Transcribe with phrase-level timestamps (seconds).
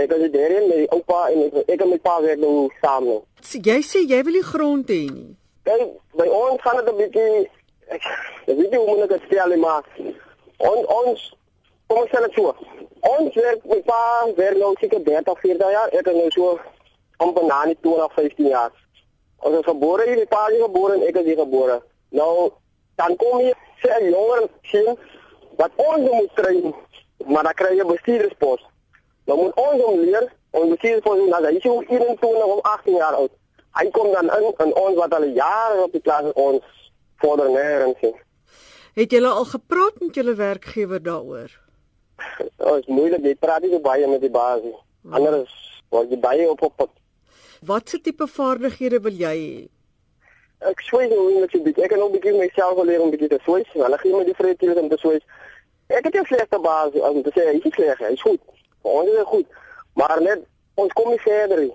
[0.00, 3.04] Ek is daar in my oupa en ek, ek en my pa werk nou saam
[3.04, 3.18] nou.
[3.52, 5.34] Jy sê jy wil nie grond hê nie.
[5.68, 5.82] Kyk,
[6.16, 7.50] by ons gaan dit 'n bietjie
[7.96, 8.06] ek
[8.46, 9.82] ek weet nie hoe moet ek dit stel nie, maar
[10.70, 11.24] on, ons
[11.88, 12.54] kom ons sê dit so.
[13.12, 14.00] Ons werk my pa
[14.36, 15.88] werk nou seker 30, 40 jaar.
[15.92, 16.58] Ek is nou so
[17.18, 18.72] amper na nie 20, 15 jaar.
[19.40, 21.80] Ons is gebore hier, my pa is gebore en ek is hier gebore.
[22.10, 22.52] Nou
[22.96, 24.96] dan kom jy sê 'n jonger sien
[25.60, 26.56] wat ons moet kry,
[27.26, 28.60] maar dan kry jy bestuurderspos.
[29.24, 31.44] Dan moet ons hom leer om bestuurderspos te doen.
[31.44, 33.32] Hy is so 21 of 18 jaar oud.
[33.78, 36.62] Hy kom dan in en ons wat al jare op die klas is, ons
[37.22, 38.16] vorder meer en sien.
[38.98, 41.52] Het julle al gepraat met julle werkgewer daaroor?
[42.38, 44.74] Dit is moeilik, jy praat nie so baie met die baas nie.
[45.14, 45.52] Anders
[45.94, 46.86] word jy baie op op.
[46.86, 46.96] op.
[47.66, 49.68] Watse tipe vaardighede wil jy hê?
[50.68, 51.84] Ek swys hoe net 'n bietjie.
[51.84, 53.68] Ek kan ook bietjie myself wil leer om bietjie te swys.
[53.72, 55.24] Hulle gee my die vryheid om te swys.
[55.88, 58.40] Ek het 'n slegte baas om te sê hy is sleg, hy is goed.
[58.82, 59.46] Vir ons is goed.
[59.98, 60.44] Maar net
[60.80, 61.74] ons kom nie verder nie.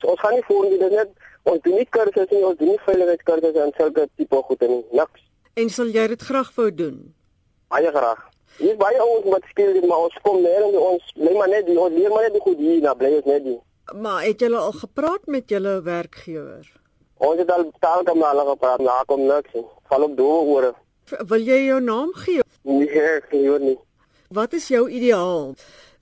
[0.00, 1.10] So, ons gaan nie voor nie, dit net
[1.50, 4.82] ons doen nie kursusse nie, ons doen nie veiligheidskursusse en sulke tipe goede nie.
[4.98, 5.24] Niks.
[5.62, 7.00] En sal jy dit graag wou doen?
[7.72, 8.22] Baie graag.
[8.58, 11.78] Hier baie ouens wat skeel dit, maar ons kom nêrens ons bly maar net die
[11.80, 13.58] ons leer maar net die goed hier, na bly ons net die.
[14.02, 16.66] Maar het julle al gepraat met julle werkgewer?
[17.22, 19.64] Ons het al taal kom al gepraat, maar kom niks nie.
[19.90, 20.68] Val op doe oor.
[21.30, 22.44] Wil jy jou naam gee?
[22.66, 23.78] Nee, ek hoor nie.
[24.32, 25.52] Wat is jou ideaal?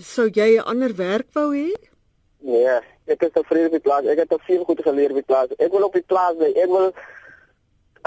[0.00, 1.68] Sou jy 'n ander werk wou hê?
[2.40, 4.04] Nee, ek is tevrede die plaas.
[4.04, 5.48] Ek het te veel goed geleer die plaas.
[5.58, 6.52] Ek wil op die plaas bly.
[6.56, 6.92] Ek wil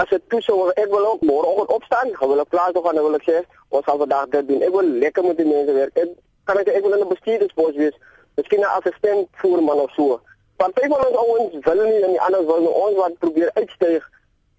[0.02, 2.08] as dit toesou ek wil ook môreoggend opstaan.
[2.10, 4.62] Ek wil op plaas toe gaan en wil ek sê, ons sal vandag dit doen.
[4.62, 5.96] Ek wil lekker met die mense werk.
[5.96, 6.08] Ek
[6.44, 7.96] kan ek ek wil in 'n bestuurderspos wees.
[8.36, 10.20] Miskien 'n assistent voerman of so.
[10.56, 12.74] Want baie van ons ouens wil nie en die ander wil nie.
[12.74, 14.02] ons wat probeer uitstyg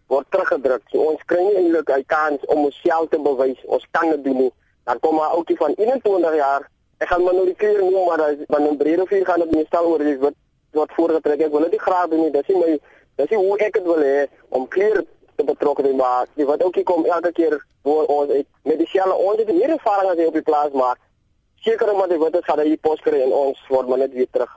[0.08, 0.82] word teruggedruk.
[0.92, 3.60] So ons kry nie eintlik 'n kans om onsself te bewys.
[3.66, 4.54] Ons kan dit doen nie.
[4.86, 6.70] Dan kom 'n ouetjie van 21 jaar.
[6.98, 9.52] Ek gaan maar nou die klere noem maar as van 'n breër hier gaan op
[9.52, 10.34] meestal oor dis wat
[10.72, 11.40] wat voorgetrek.
[11.42, 12.32] Ek wil dit graag doen.
[12.32, 12.80] Dis nie my
[13.16, 16.28] dis nie hoe ek dit wil hê om klere te betrokke te maak.
[16.36, 20.10] Die wat ouetjie kom elke keer voor ons uit met dieselfde ons het meer ervaring
[20.12, 20.98] as hy op die plaas maar
[21.66, 24.30] seker omdat hy weet dit gaan hy pos kry en ons word maar net weer
[24.32, 24.54] terug